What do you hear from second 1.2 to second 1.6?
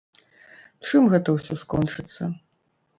ўсё